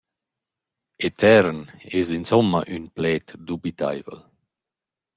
Etern 1.07 1.59
es 1.99 2.07
insomma 2.17 2.61
ün 2.75 2.83
pled 2.95 3.25
dubitaivel. 3.47 4.19